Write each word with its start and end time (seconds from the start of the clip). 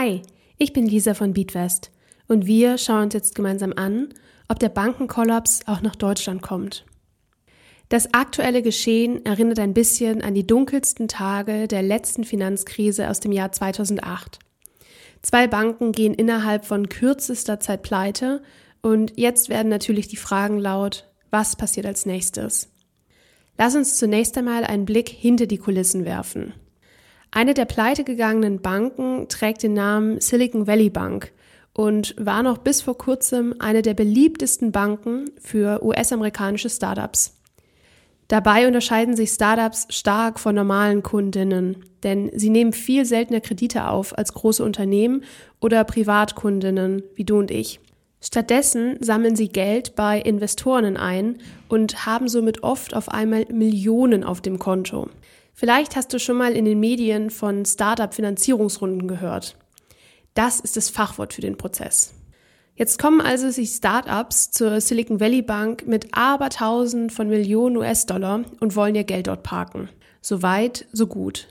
Hi, 0.00 0.22
ich 0.58 0.72
bin 0.72 0.86
Lisa 0.86 1.12
von 1.12 1.32
Beatwest 1.32 1.90
und 2.28 2.46
wir 2.46 2.78
schauen 2.78 3.06
uns 3.06 3.14
jetzt 3.14 3.34
gemeinsam 3.34 3.72
an, 3.74 4.10
ob 4.46 4.60
der 4.60 4.68
Bankenkollaps 4.68 5.62
auch 5.66 5.80
nach 5.80 5.96
Deutschland 5.96 6.40
kommt. 6.40 6.86
Das 7.88 8.14
aktuelle 8.14 8.62
Geschehen 8.62 9.26
erinnert 9.26 9.58
ein 9.58 9.74
bisschen 9.74 10.22
an 10.22 10.34
die 10.34 10.46
dunkelsten 10.46 11.08
Tage 11.08 11.66
der 11.66 11.82
letzten 11.82 12.22
Finanzkrise 12.22 13.10
aus 13.10 13.18
dem 13.18 13.32
Jahr 13.32 13.50
2008. 13.50 14.38
Zwei 15.22 15.48
Banken 15.48 15.90
gehen 15.90 16.14
innerhalb 16.14 16.64
von 16.64 16.88
kürzester 16.88 17.58
Zeit 17.58 17.82
pleite 17.82 18.40
und 18.82 19.14
jetzt 19.16 19.48
werden 19.48 19.68
natürlich 19.68 20.06
die 20.06 20.14
Fragen 20.14 20.60
laut, 20.60 21.10
was 21.30 21.56
passiert 21.56 21.86
als 21.86 22.06
nächstes? 22.06 22.68
Lass 23.56 23.74
uns 23.74 23.96
zunächst 23.96 24.38
einmal 24.38 24.62
einen 24.62 24.84
Blick 24.84 25.08
hinter 25.08 25.46
die 25.46 25.58
Kulissen 25.58 26.04
werfen. 26.04 26.54
Eine 27.30 27.54
der 27.54 27.66
pleitegegangenen 27.66 28.60
Banken 28.60 29.28
trägt 29.28 29.62
den 29.62 29.74
Namen 29.74 30.20
Silicon 30.20 30.66
Valley 30.66 30.90
Bank 30.90 31.32
und 31.74 32.14
war 32.18 32.42
noch 32.42 32.58
bis 32.58 32.80
vor 32.80 32.96
kurzem 32.96 33.54
eine 33.58 33.82
der 33.82 33.94
beliebtesten 33.94 34.72
Banken 34.72 35.30
für 35.40 35.84
US-amerikanische 35.84 36.70
Startups. 36.70 37.34
Dabei 38.28 38.66
unterscheiden 38.66 39.16
sich 39.16 39.30
Startups 39.30 39.86
stark 39.88 40.38
von 40.38 40.54
normalen 40.54 41.02
Kundinnen, 41.02 41.84
denn 42.02 42.30
sie 42.34 42.50
nehmen 42.50 42.72
viel 42.72 43.04
seltener 43.04 43.40
Kredite 43.40 43.88
auf 43.88 44.16
als 44.16 44.34
große 44.34 44.62
Unternehmen 44.64 45.22
oder 45.60 45.84
Privatkundinnen 45.84 47.02
wie 47.14 47.24
du 47.24 47.38
und 47.38 47.50
ich. 47.50 47.80
Stattdessen 48.20 48.96
sammeln 49.00 49.36
sie 49.36 49.48
Geld 49.48 49.94
bei 49.94 50.20
Investoren 50.20 50.96
ein 50.96 51.38
und 51.68 52.04
haben 52.04 52.28
somit 52.28 52.62
oft 52.64 52.94
auf 52.94 53.08
einmal 53.08 53.46
Millionen 53.50 54.24
auf 54.24 54.40
dem 54.40 54.58
Konto. 54.58 55.08
Vielleicht 55.58 55.96
hast 55.96 56.12
du 56.12 56.20
schon 56.20 56.36
mal 56.36 56.52
in 56.52 56.66
den 56.66 56.78
Medien 56.78 57.30
von 57.30 57.64
Startup-Finanzierungsrunden 57.64 59.08
gehört. 59.08 59.56
Das 60.34 60.60
ist 60.60 60.76
das 60.76 60.88
Fachwort 60.88 61.34
für 61.34 61.40
den 61.40 61.56
Prozess. 61.56 62.14
Jetzt 62.76 63.00
kommen 63.00 63.20
also 63.20 63.50
sich 63.50 63.70
Startups 63.70 64.52
zur 64.52 64.80
Silicon 64.80 65.18
Valley 65.18 65.42
Bank 65.42 65.84
mit 65.84 66.16
Abertausend 66.16 67.12
von 67.12 67.26
Millionen 67.26 67.76
US-Dollar 67.76 68.44
und 68.60 68.76
wollen 68.76 68.94
ihr 68.94 69.02
Geld 69.02 69.26
dort 69.26 69.42
parken. 69.42 69.88
So 70.20 70.42
weit, 70.42 70.86
so 70.92 71.08
gut. 71.08 71.48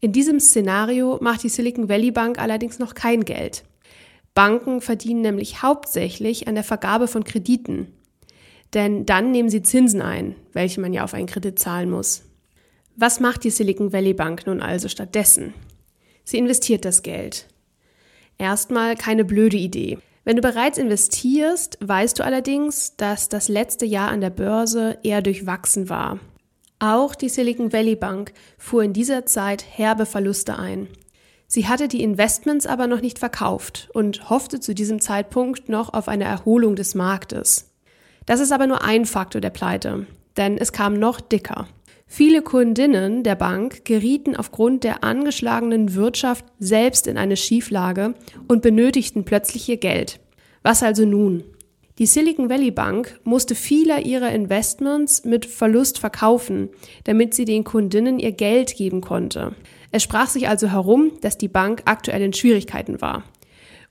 In 0.00 0.12
diesem 0.12 0.40
Szenario 0.40 1.18
macht 1.20 1.42
die 1.42 1.50
Silicon 1.50 1.90
Valley 1.90 2.12
Bank 2.12 2.38
allerdings 2.38 2.78
noch 2.78 2.94
kein 2.94 3.26
Geld. 3.26 3.64
Banken 4.32 4.80
verdienen 4.80 5.20
nämlich 5.20 5.60
hauptsächlich 5.60 6.48
an 6.48 6.54
der 6.54 6.64
Vergabe 6.64 7.08
von 7.08 7.24
Krediten. 7.24 7.88
Denn 8.72 9.04
dann 9.04 9.32
nehmen 9.32 9.50
sie 9.50 9.62
Zinsen 9.62 10.00
ein, 10.00 10.34
welche 10.54 10.80
man 10.80 10.94
ja 10.94 11.04
auf 11.04 11.12
einen 11.12 11.26
Kredit 11.26 11.58
zahlen 11.58 11.90
muss. 11.90 12.22
Was 12.96 13.18
macht 13.18 13.42
die 13.42 13.50
Silicon 13.50 13.92
Valley 13.92 14.14
Bank 14.14 14.46
nun 14.46 14.62
also 14.62 14.88
stattdessen? 14.88 15.52
Sie 16.22 16.38
investiert 16.38 16.84
das 16.84 17.02
Geld. 17.02 17.48
Erstmal 18.38 18.94
keine 18.94 19.24
blöde 19.24 19.56
Idee. 19.56 19.98
Wenn 20.22 20.36
du 20.36 20.42
bereits 20.42 20.78
investierst, 20.78 21.76
weißt 21.80 22.18
du 22.18 22.24
allerdings, 22.24 22.96
dass 22.96 23.28
das 23.28 23.48
letzte 23.48 23.84
Jahr 23.84 24.10
an 24.10 24.20
der 24.20 24.30
Börse 24.30 24.98
eher 25.02 25.22
durchwachsen 25.22 25.88
war. 25.88 26.20
Auch 26.78 27.16
die 27.16 27.28
Silicon 27.28 27.72
Valley 27.72 27.96
Bank 27.96 28.32
fuhr 28.58 28.84
in 28.84 28.92
dieser 28.92 29.26
Zeit 29.26 29.64
herbe 29.68 30.06
Verluste 30.06 30.56
ein. 30.56 30.86
Sie 31.48 31.66
hatte 31.66 31.88
die 31.88 32.02
Investments 32.02 32.64
aber 32.64 32.86
noch 32.86 33.00
nicht 33.00 33.18
verkauft 33.18 33.90
und 33.92 34.30
hoffte 34.30 34.60
zu 34.60 34.72
diesem 34.72 35.00
Zeitpunkt 35.00 35.68
noch 35.68 35.92
auf 35.92 36.06
eine 36.06 36.24
Erholung 36.24 36.76
des 36.76 36.94
Marktes. 36.94 37.72
Das 38.24 38.38
ist 38.38 38.52
aber 38.52 38.68
nur 38.68 38.82
ein 38.82 39.04
Faktor 39.04 39.40
der 39.40 39.50
Pleite, 39.50 40.06
denn 40.36 40.56
es 40.56 40.72
kam 40.72 40.94
noch 40.94 41.20
dicker. 41.20 41.66
Viele 42.16 42.42
Kundinnen 42.42 43.24
der 43.24 43.34
Bank 43.34 43.84
gerieten 43.84 44.36
aufgrund 44.36 44.84
der 44.84 45.02
angeschlagenen 45.02 45.96
Wirtschaft 45.96 46.44
selbst 46.60 47.08
in 47.08 47.18
eine 47.18 47.36
Schieflage 47.36 48.14
und 48.46 48.62
benötigten 48.62 49.24
plötzlich 49.24 49.68
ihr 49.68 49.78
Geld. 49.78 50.20
Was 50.62 50.84
also 50.84 51.04
nun? 51.04 51.42
Die 51.98 52.06
Silicon 52.06 52.48
Valley 52.48 52.70
Bank 52.70 53.18
musste 53.24 53.56
viele 53.56 54.00
ihrer 54.00 54.30
Investments 54.30 55.24
mit 55.24 55.44
Verlust 55.44 55.98
verkaufen, 55.98 56.68
damit 57.02 57.34
sie 57.34 57.46
den 57.46 57.64
Kundinnen 57.64 58.20
ihr 58.20 58.30
Geld 58.30 58.76
geben 58.76 59.00
konnte. 59.00 59.56
Es 59.90 60.04
sprach 60.04 60.28
sich 60.28 60.46
also 60.46 60.68
herum, 60.68 61.14
dass 61.20 61.36
die 61.36 61.48
Bank 61.48 61.82
aktuell 61.86 62.22
in 62.22 62.32
Schwierigkeiten 62.32 63.00
war. 63.00 63.24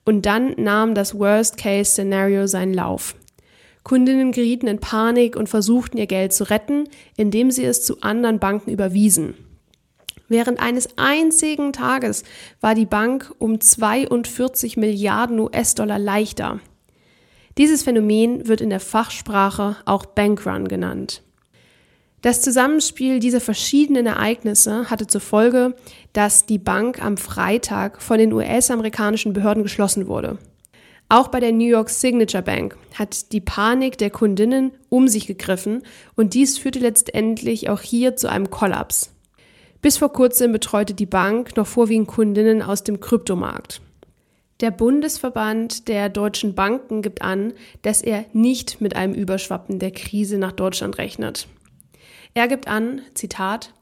Und 0.06 0.26
dann 0.26 0.54
nahm 0.56 0.96
das 0.96 1.20
Worst-Case-Szenario 1.20 2.48
seinen 2.48 2.74
Lauf. 2.74 3.16
Kundinnen 3.84 4.32
gerieten 4.32 4.68
in 4.68 4.80
Panik 4.80 5.36
und 5.36 5.50
versuchten 5.50 5.98
ihr 5.98 6.08
Geld 6.08 6.34
zu 6.34 6.50
retten, 6.50 6.88
indem 7.18 7.52
sie 7.52 7.66
es 7.66 7.84
zu 7.84 8.02
anderen 8.02 8.40
Banken 8.40 8.72
überwiesen. 8.72 9.36
Während 10.30 10.60
eines 10.60 10.98
einzigen 10.98 11.74
Tages 11.74 12.24
war 12.62 12.76
die 12.76 12.86
Bank 12.86 13.34
um 13.40 13.60
42 13.60 14.78
Milliarden 14.78 15.40
US-Dollar 15.40 16.00
leichter. 16.00 16.60
Dieses 17.58 17.84
Phänomen 17.84 18.48
wird 18.48 18.62
in 18.62 18.70
der 18.70 18.80
Fachsprache 18.80 19.76
auch 19.86 20.06
Bankrun 20.06 20.68
genannt. 20.68 21.22
Das 22.22 22.42
Zusammenspiel 22.42 23.20
dieser 23.20 23.42
verschiedenen 23.42 24.06
Ereignisse 24.06 24.90
hatte 24.90 25.08
zur 25.08 25.20
Folge, 25.20 25.76
dass 26.14 26.46
die 26.46 26.58
Bank 26.58 27.04
am 27.04 27.18
Freitag 27.18 28.02
von 28.02 28.18
den 28.18 28.32
US-amerikanischen 28.32 29.34
Behörden 29.34 29.62
geschlossen 29.62 30.08
wurde. 30.08 30.38
Auch 31.10 31.28
bei 31.28 31.40
der 31.40 31.52
New 31.52 31.68
York 31.68 31.90
Signature 31.90 32.44
Bank 32.44 32.78
hat 32.96 33.32
die 33.32 33.42
Panik 33.42 33.98
der 33.98 34.10
Kundinnen 34.10 34.72
um 34.90 35.08
sich 35.08 35.28
gegriffen 35.28 35.84
und 36.16 36.34
dies 36.34 36.58
führte 36.58 36.80
letztendlich 36.80 37.70
auch 37.70 37.82
hier 37.82 38.16
zu 38.16 38.30
einem 38.30 38.50
Kollaps. 38.50 39.14
Bis 39.82 39.98
vor 39.98 40.14
kurzem 40.14 40.52
betreute 40.52 40.94
die 40.94 41.06
Bank 41.06 41.58
noch 41.58 41.68
vorwiegend 41.68 42.08
Kundinnen 42.08 42.62
aus 42.62 42.84
dem 42.84 43.00
Kryptomarkt. 43.00 43.82
Der 44.62 44.72
Bundesverband 44.72 45.90
der 45.90 46.08
deutschen 46.08 46.56
Banken 46.56 47.02
gibt 47.02 47.22
an, 47.22 47.54
dass 47.82 48.02
er 48.02 48.24
nicht 48.32 48.80
mit 48.80 48.96
einem 48.96 49.14
Überschwappen 49.14 49.80
der 49.80 49.92
Krise 49.92 50.38
nach 50.38 50.54
Deutschland 50.54 50.98
rechnet. 50.98 51.48
Er 52.34 52.48
gibt 52.48 52.68
an, 52.68 53.02
Zitat, 53.14 53.74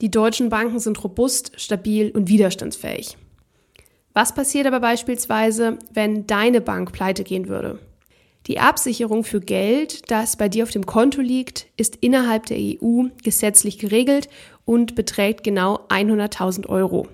die 0.00 0.10
deutschen 0.10 0.48
Banken 0.48 0.80
sind 0.80 1.02
robust, 1.04 1.52
stabil 1.60 2.10
und 2.10 2.28
widerstandsfähig. 2.28 3.16
Was 4.16 4.32
passiert 4.32 4.66
aber 4.66 4.80
beispielsweise, 4.80 5.78
wenn 5.92 6.26
deine 6.26 6.62
Bank 6.62 6.90
pleite 6.90 7.22
gehen 7.22 7.48
würde? 7.48 7.78
Die 8.46 8.58
Absicherung 8.58 9.24
für 9.24 9.40
Geld, 9.40 10.10
das 10.10 10.38
bei 10.38 10.48
dir 10.48 10.62
auf 10.62 10.70
dem 10.70 10.86
Konto 10.86 11.20
liegt, 11.20 11.66
ist 11.76 11.96
innerhalb 11.96 12.46
der 12.46 12.56
EU 12.56 13.08
gesetzlich 13.22 13.78
geregelt 13.78 14.30
und 14.64 14.94
beträgt 14.94 15.44
genau 15.44 15.80
100.000 15.90 16.66
Euro. 16.66 17.08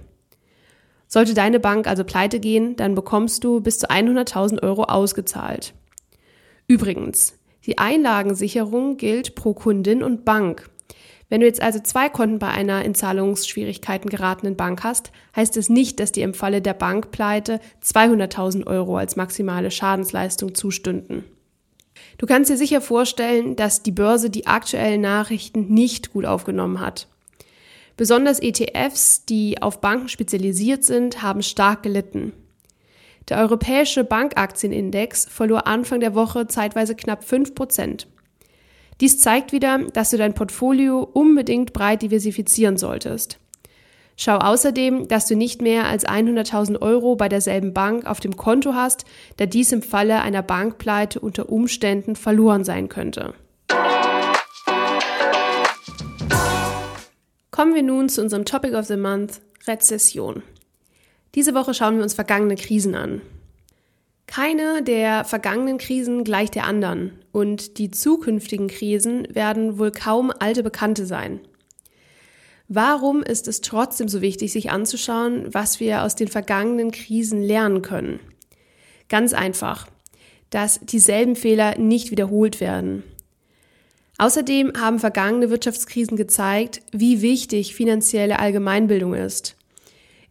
Sollte 1.09 1.35
deine 1.35 1.59
Bank 1.59 1.89
also 1.89 2.05
pleite 2.05 2.39
gehen, 2.39 2.77
dann 2.77 2.95
bekommst 2.95 3.43
du 3.43 3.61
bis 3.61 3.81
zu 3.81 3.91
100.000 3.91 4.63
Euro 4.63 4.85
ausgezahlt. 4.85 5.75
Übrigens, 6.69 7.37
die 7.67 7.79
Einlagensicherung 7.79 8.97
gilt 8.97 9.35
pro 9.35 9.55
Kundin 9.55 10.05
und 10.05 10.25
Bank. 10.25 10.71
Wenn 11.33 11.41
du 11.41 11.47
jetzt 11.47 11.63
also 11.63 11.79
zwei 11.79 12.11
Konten 12.11 12.39
bei 12.39 12.49
einer 12.49 12.85
in 12.85 12.95
Zahlungsschwierigkeiten 12.95 14.11
geratenen 14.11 14.55
Bank 14.55 14.85
hast, 14.85 15.13
heißt 15.35 15.57
es 15.57 15.71
nicht, 15.71 15.99
dass 15.99 16.13
dir 16.13 16.25
im 16.25 16.35
Falle 16.35 16.61
der 16.61 16.75
Bankpleite 16.75 17.59
200.000 17.83 18.67
Euro 18.67 18.99
als 18.99 19.17
maximale 19.17 19.71
Schadensleistung 19.71 20.55
zustünden. 20.55 21.25
Du 22.19 22.27
kannst 22.27 22.51
dir 22.51 22.59
sicher 22.59 22.83
vorstellen, 22.83 23.57
dass 23.57 23.83
die 23.83 23.93
Börse 23.93 24.29
die 24.29 24.47
aktuellen 24.47 25.01
Nachrichten 25.01 25.73
nicht 25.73 26.13
gut 26.13 26.27
aufgenommen 26.27 26.81
hat. 26.81 27.09
Besonders 27.97 28.39
ETFs, 28.39 29.25
die 29.25 29.63
auf 29.63 29.81
Banken 29.81 30.11
spezialisiert 30.11 30.85
sind, 30.85 31.23
haben 31.23 31.43
stark 31.43 31.83
gelitten. 31.83 32.35
Der 33.31 33.39
europäische 33.39 34.05
Bankaktienindex 34.05 35.25
verlor 35.31 35.67
Anfang 35.67 36.01
der 36.01 36.15
Woche 36.15 36.47
zeitweise 36.47 36.95
knapp 36.95 37.25
5 37.25 37.55
Prozent. 37.55 38.07
Dies 39.03 39.19
zeigt 39.19 39.51
wieder, 39.51 39.79
dass 39.93 40.11
du 40.11 40.17
dein 40.17 40.33
Portfolio 40.33 41.01
unbedingt 41.03 41.73
breit 41.73 42.03
diversifizieren 42.03 42.77
solltest. 42.77 43.41
Schau 44.17 44.37
außerdem, 44.37 45.09
dass 45.09 45.27
du 45.27 45.35
nicht 45.35 45.61
mehr 45.61 45.87
als 45.87 46.07
100.000 46.07 46.81
Euro 46.81 47.17
bei 47.17 47.29
derselben 47.29 47.75
Bank 47.75 48.07
auf 48.07 48.21
dem 48.21 48.37
Konto 48.37 48.75
hast, 48.75 49.05
da 49.39 49.47
dies 49.47 49.73
im 49.73 49.83
Falle 49.83 50.21
einer 50.23 50.45
Bankpleite 50.45 51.19
unter 51.19 51.49
Umständen 51.49 52.15
verloren 52.15 52.63
sein 52.63 52.89
könnte. 52.89 53.35
Kommen 57.51 57.75
wir 57.75 57.83
nun 57.83 58.09
zu 58.09 58.23
unserem 58.23 58.45
Topic 58.45 58.73
of 58.77 58.87
the 58.87 58.97
Month, 58.97 59.41
Rezession. 59.67 60.45
Diese 61.35 61.57
Woche 61.57 61.75
schauen 61.75 61.97
wir 61.97 62.05
uns 62.05 62.15
vergangene 62.15 62.55
Krisen 62.55 62.95
an. 62.95 63.21
Keine 64.35 64.83
der 64.83 65.27
vergangenen 65.27 65.77
Krisen 65.77 66.25
gleicht 66.25 66.55
der 66.55 66.65
anderen 66.65 67.13
und 67.33 67.77
die 67.77 67.91
zukünftigen 67.91 68.69
Krisen 68.69 69.29
werden 69.31 69.79
wohl 69.79 69.93
kaum 69.93 70.33
alte 70.39 70.63
Bekannte 70.63 71.05
sein. 71.05 71.41
Warum 72.67 73.23
ist 73.23 73.47
es 73.47 73.61
trotzdem 73.61 74.09
so 74.09 74.23
wichtig, 74.23 74.51
sich 74.51 74.71
anzuschauen, 74.71 75.53
was 75.53 75.81
wir 75.81 76.03
aus 76.03 76.15
den 76.15 76.29
vergangenen 76.29 76.93
Krisen 76.93 77.43
lernen 77.43 77.83
können? 77.83 78.21
Ganz 79.11 79.35
einfach, 79.35 79.87
dass 80.49 80.81
dieselben 80.81 81.37
Fehler 81.37 81.77
nicht 81.77 82.11
wiederholt 82.11 82.59
werden. 82.59 83.03
Außerdem 84.17 84.73
haben 84.81 84.99
vergangene 84.99 85.51
Wirtschaftskrisen 85.51 86.17
gezeigt, 86.17 86.81
wie 86.91 87.21
wichtig 87.21 87.75
finanzielle 87.75 88.39
Allgemeinbildung 88.39 89.13
ist. 89.13 89.57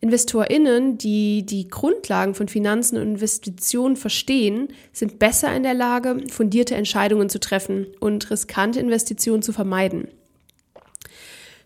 InvestorInnen, 0.02 0.98
die 0.98 1.46
die 1.46 1.68
Grundlagen 1.68 2.34
von 2.34 2.48
Finanzen 2.48 2.98
und 2.98 3.04
Investitionen 3.04 3.96
verstehen, 3.96 4.70
sind 4.92 5.20
besser 5.20 5.56
in 5.56 5.62
der 5.62 5.76
Lage, 5.76 6.18
fundierte 6.30 6.76
Entscheidungen 6.76 7.30
zu 7.30 7.40
treffen 7.40 7.86
und 8.00 8.32
riskante 8.32 8.80
Investitionen 8.80 9.44
zu 9.44 9.54
vermeiden. 9.54 10.08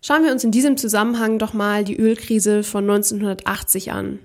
Schauen 0.02 0.22
wir 0.22 0.32
uns 0.32 0.44
in 0.44 0.50
diesem 0.50 0.76
Zusammenhang 0.76 1.38
doch 1.38 1.54
mal 1.54 1.82
die 1.82 1.96
Ölkrise 1.96 2.62
von 2.62 2.84
1980 2.84 3.92
an. 3.92 4.18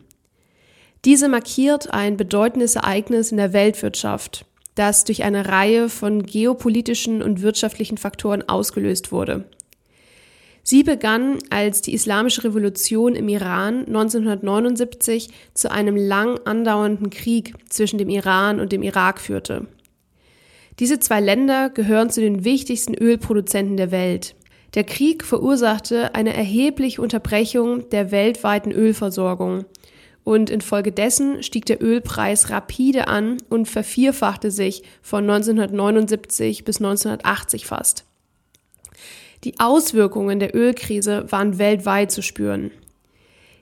Diese 1.06 1.30
markiert 1.30 1.92
ein 1.92 2.18
bedeutendes 2.18 2.76
Ereignis 2.76 3.32
in 3.32 3.38
der 3.38 3.54
Weltwirtschaft, 3.54 4.46
das 4.76 5.06
durch 5.06 5.24
eine 5.24 5.48
Reihe 5.48 5.90
von 5.90 6.24
geopolitischen 6.24 7.24
und 7.24 7.42
wirtschaftlichen 7.42 7.98
Faktoren 7.98 8.48
ausgelöst 8.48 9.12
wurde. 9.12 9.46
Sie 10.72 10.84
begann, 10.84 11.40
als 11.50 11.82
die 11.82 11.94
Islamische 11.94 12.46
Revolution 12.46 13.14
im 13.14 13.28
Iran 13.28 13.80
1979 13.88 15.28
zu 15.54 15.70
einem 15.70 15.98
lang 15.98 16.40
andauernden 16.46 17.10
Krieg 17.10 17.56
zwischen 17.68 17.98
dem 17.98 18.08
Iran 18.08 18.62
und 18.62 18.72
dem 18.72 18.82
Irak 18.82 19.20
führte. 19.20 19.68
Diese 20.80 20.98
zwei 21.00 21.20
Länder 21.20 21.70
gehören 21.72 22.10
zu 22.10 22.22
den 22.22 22.46
wichtigsten 22.46 22.94
Ölproduzenten 22.94 23.76
der 23.76 23.92
Welt. 23.92 24.34
Der 24.74 24.86
Krieg 24.86 25.26
verursachte 25.26 26.16
eine 26.16 26.34
erhebliche 26.34 27.02
Unterbrechung 27.02 27.90
der 27.90 28.12
weltweiten 28.12 28.72
Ölversorgung 28.72 29.66
und 30.24 30.50
infolgedessen 30.50 31.44
stieg 31.44 31.66
der 31.66 31.84
Ölpreis 31.84 32.50
rapide 32.50 33.10
an 33.10 33.40
und 33.50 33.68
vervierfachte 33.68 34.52
sich 34.52 34.84
von 35.02 35.30
1979 35.30 36.64
bis 36.64 36.78
1980 36.78 37.66
fast. 37.66 38.06
Die 39.44 39.60
Auswirkungen 39.60 40.40
der 40.40 40.56
Ölkrise 40.56 41.26
waren 41.30 41.58
weltweit 41.58 42.12
zu 42.12 42.22
spüren. 42.22 42.72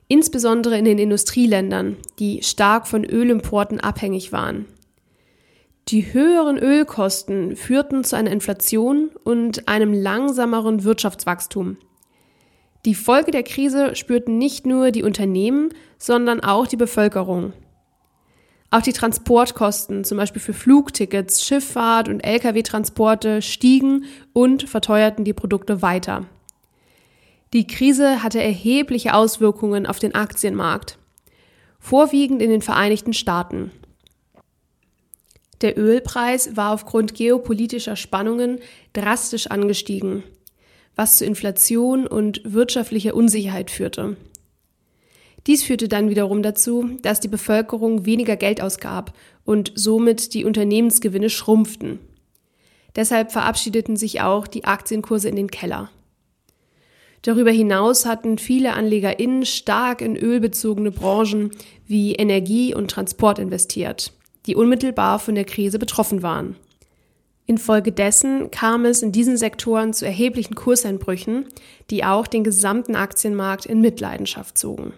Insbesondere 0.08 0.76
in 0.76 0.84
den 0.84 0.98
Industrieländern, 0.98 1.96
die 2.18 2.42
stark 2.42 2.86
von 2.86 3.04
Ölimporten 3.04 3.80
abhängig 3.80 4.32
waren. 4.32 4.66
Die 5.88 6.12
höheren 6.12 6.58
Ölkosten 6.58 7.56
führten 7.56 8.04
zu 8.04 8.16
einer 8.16 8.30
Inflation 8.30 9.10
und 9.24 9.68
einem 9.68 9.92
langsameren 9.92 10.84
Wirtschaftswachstum. 10.84 11.78
Die 12.84 12.94
Folge 12.94 13.30
der 13.30 13.42
Krise 13.42 13.96
spürten 13.96 14.38
nicht 14.38 14.66
nur 14.66 14.90
die 14.90 15.02
Unternehmen, 15.02 15.70
sondern 15.98 16.40
auch 16.40 16.66
die 16.66 16.76
Bevölkerung. 16.76 17.52
Auch 18.72 18.82
die 18.82 18.92
Transportkosten, 18.92 20.04
zum 20.04 20.16
Beispiel 20.16 20.40
für 20.40 20.54
Flugtickets, 20.54 21.44
Schifffahrt 21.44 22.08
und 22.08 22.20
Lkw-Transporte, 22.20 23.42
stiegen 23.42 24.04
und 24.32 24.68
verteuerten 24.68 25.24
die 25.24 25.32
Produkte 25.32 25.82
weiter. 25.82 26.26
Die 27.52 27.66
Krise 27.66 28.22
hatte 28.22 28.40
erhebliche 28.40 29.14
Auswirkungen 29.14 29.86
auf 29.86 29.98
den 29.98 30.14
Aktienmarkt, 30.14 30.98
vorwiegend 31.80 32.40
in 32.42 32.50
den 32.50 32.62
Vereinigten 32.62 33.12
Staaten. 33.12 33.72
Der 35.60 35.76
Ölpreis 35.76 36.56
war 36.56 36.72
aufgrund 36.72 37.14
geopolitischer 37.14 37.96
Spannungen 37.96 38.60
drastisch 38.92 39.48
angestiegen, 39.48 40.22
was 40.94 41.16
zu 41.16 41.24
Inflation 41.24 42.06
und 42.06 42.40
wirtschaftlicher 42.44 43.16
Unsicherheit 43.16 43.72
führte. 43.72 44.16
Dies 45.46 45.62
führte 45.62 45.88
dann 45.88 46.10
wiederum 46.10 46.42
dazu, 46.42 46.90
dass 47.02 47.20
die 47.20 47.28
Bevölkerung 47.28 48.04
weniger 48.04 48.36
Geld 48.36 48.60
ausgab 48.60 49.12
und 49.44 49.72
somit 49.74 50.34
die 50.34 50.44
Unternehmensgewinne 50.44 51.30
schrumpften. 51.30 51.98
Deshalb 52.96 53.32
verabschiedeten 53.32 53.96
sich 53.96 54.20
auch 54.20 54.46
die 54.46 54.64
Aktienkurse 54.64 55.28
in 55.28 55.36
den 55.36 55.50
Keller. 55.50 55.90
Darüber 57.22 57.50
hinaus 57.50 58.06
hatten 58.06 58.38
viele 58.38 58.74
AnlegerInnen 58.74 59.44
stark 59.44 60.00
in 60.00 60.16
ölbezogene 60.16 60.90
Branchen 60.90 61.50
wie 61.86 62.14
Energie 62.14 62.74
und 62.74 62.90
Transport 62.90 63.38
investiert 63.38 64.12
die 64.46 64.56
unmittelbar 64.56 65.18
von 65.18 65.34
der 65.34 65.44
Krise 65.44 65.78
betroffen 65.78 66.22
waren. 66.22 66.56
Infolgedessen 67.46 68.50
kam 68.50 68.84
es 68.84 69.02
in 69.02 69.12
diesen 69.12 69.36
Sektoren 69.36 69.92
zu 69.92 70.06
erheblichen 70.06 70.54
Kurseinbrüchen, 70.54 71.46
die 71.90 72.04
auch 72.04 72.26
den 72.26 72.44
gesamten 72.44 72.94
Aktienmarkt 72.94 73.66
in 73.66 73.80
Mitleidenschaft 73.80 74.56
zogen. 74.56 74.92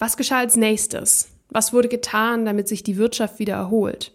Was 0.00 0.16
geschah 0.16 0.38
als 0.38 0.56
nächstes? 0.56 1.28
Was 1.50 1.74
wurde 1.74 1.88
getan, 1.88 2.46
damit 2.46 2.68
sich 2.68 2.82
die 2.82 2.96
Wirtschaft 2.96 3.38
wieder 3.38 3.52
erholt? 3.52 4.12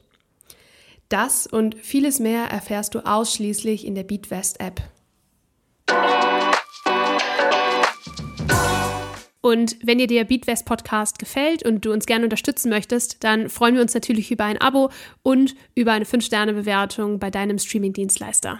Das 1.10 1.46
und 1.46 1.76
vieles 1.76 2.20
mehr 2.20 2.46
erfährst 2.46 2.96
du 2.96 3.06
ausschließlich 3.06 3.86
in 3.86 3.94
der 3.94 4.02
BeatWest 4.02 4.60
App. 4.60 4.82
Und 9.42 9.78
wenn 9.84 10.00
dir 10.00 10.08
der 10.08 10.24
Beatwest 10.24 10.66
Podcast 10.66 11.20
gefällt 11.20 11.64
und 11.64 11.86
du 11.86 11.94
uns 11.94 12.08
gerne 12.08 12.24
unterstützen 12.24 12.70
möchtest, 12.70 13.24
dann 13.24 13.48
freuen 13.48 13.76
wir 13.76 13.84
uns 13.84 13.94
natürlich 13.94 14.32
über 14.32 14.46
ein 14.46 14.60
Abo 14.60 14.90
und 15.22 15.54
über 15.76 15.92
eine 15.92 16.06
5-Sterne-Bewertung 16.06 17.20
bei 17.20 17.30
deinem 17.30 17.60
Streaming-Dienstleister. 17.60 18.60